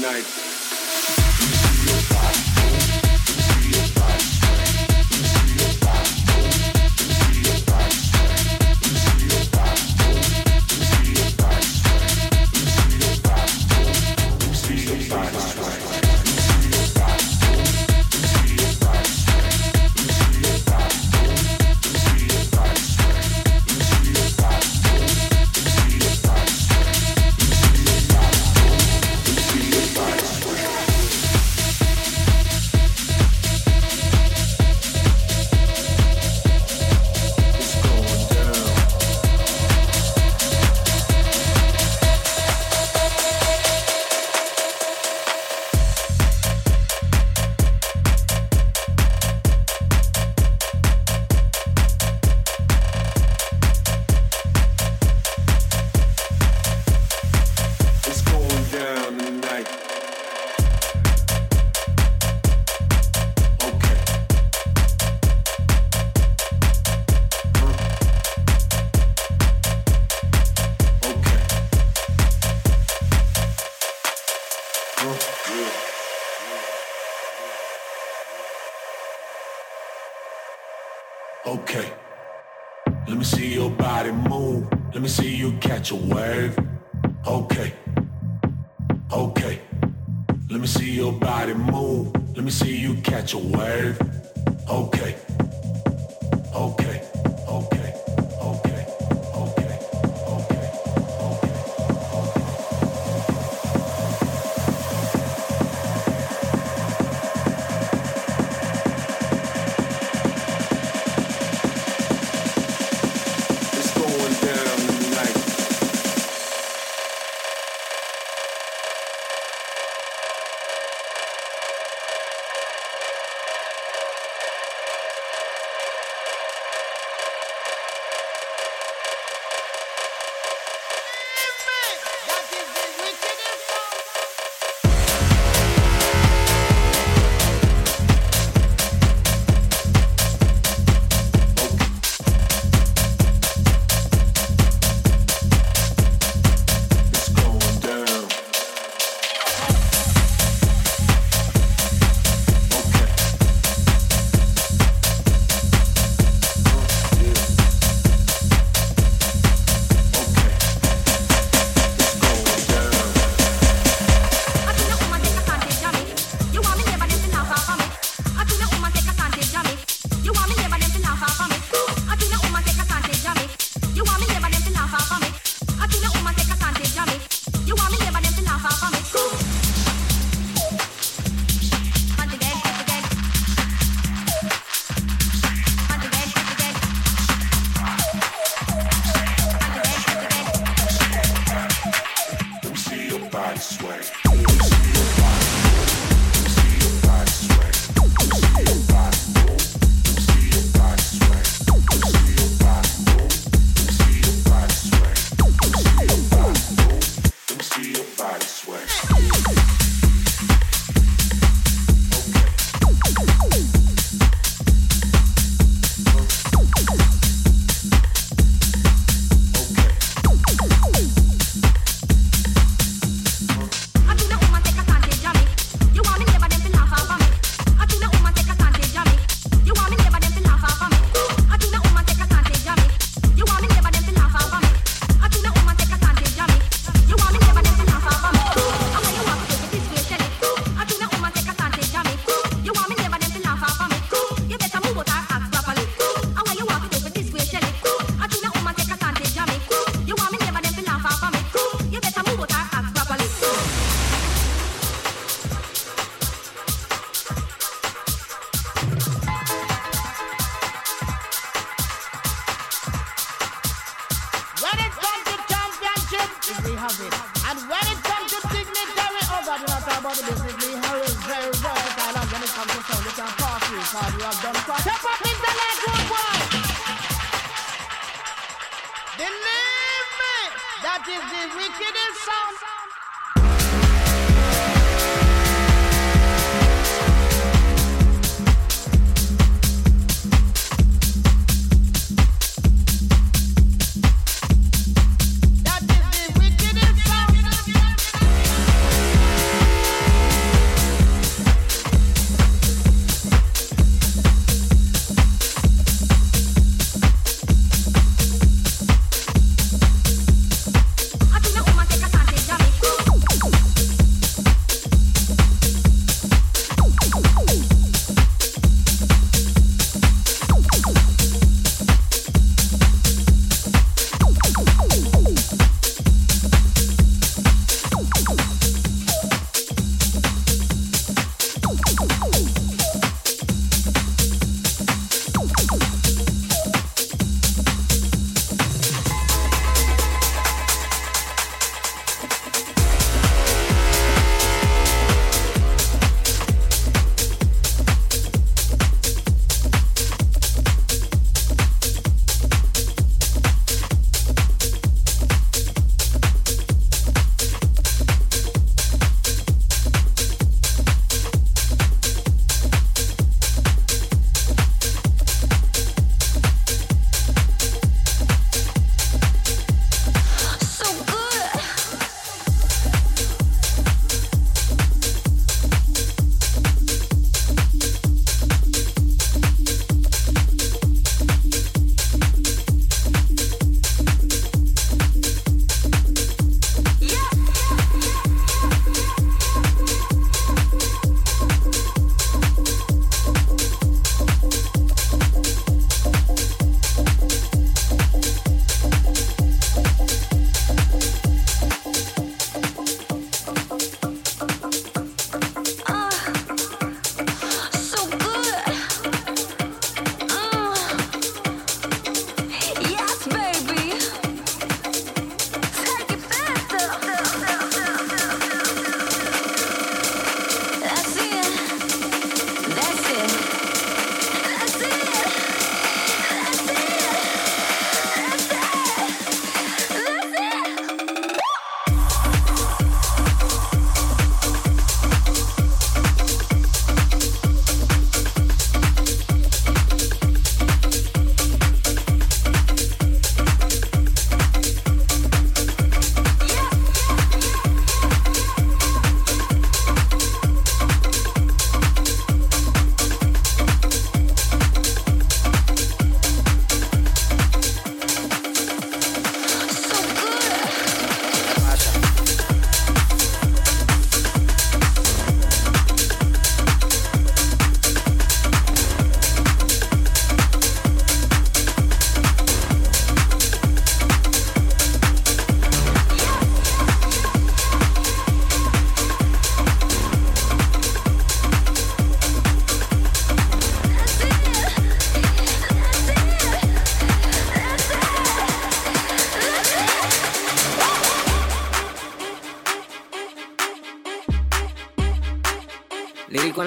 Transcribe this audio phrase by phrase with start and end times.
[0.00, 0.49] night.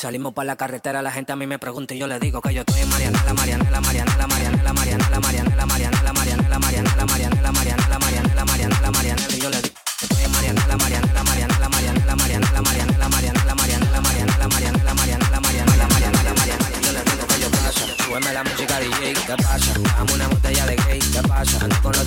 [0.00, 2.54] Salimos para la carretera, la gente a mí me pregunta y yo le digo que
[2.54, 5.66] yo estoy en Mariana, la Mariana, la Mariana, la Mariana, la Mariana, la Mariana, la
[5.66, 9.22] Mariana, la Mariana, la Mariana, la Mariana, la Mariana, la Mariana, la Mariana, la Mariana,
[9.28, 12.46] y yo le digo estoy en Mariana, la Mariana, la Mariana, la Mariana, la Mariana,
[12.52, 15.88] la Mariana, la Mariana, la Mariana, la Mariana, la Mariana, la Mariana, la Mariana, la
[15.88, 19.72] Mariana, la Mariana, yo le digo que yo pasa, súbeme la música DJ, ¿qué pasa?
[19.98, 21.58] Dame una botella de gay, ¿qué pasa?
[21.60, 22.06] Ando con los